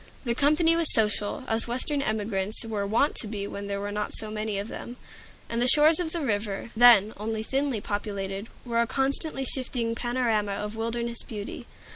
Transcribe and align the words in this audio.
The 0.23 0.33
company 0.33 0.75
was 0.75 0.91
social, 0.91 1.43
as 1.47 1.67
Western 1.67 2.01
emigrants 2.01 2.65
were 2.65 2.87
wont 2.87 3.13
to 3.17 3.27
be 3.27 3.45
when 3.45 3.67
there 3.67 3.79
were 3.79 3.91
not 3.91 4.15
so 4.15 4.29
very 4.29 4.33
many 4.33 4.57
of 4.57 4.67
them, 4.67 4.97
and 5.47 5.61
the 5.61 5.67
shores 5.67 5.99
of 5.99 6.11
the 6.11 6.21
river, 6.25 6.71
then 6.75 7.13
only 7.17 7.43
thinly 7.43 7.81
populated, 7.81 8.47
were 8.65 8.81
a 8.81 8.87
constantly 8.87 9.45
shifting 9.45 9.93
panorama 9.93 10.53
of 10.53 10.75
wilderness 10.75 11.21
beauty. 11.21 11.67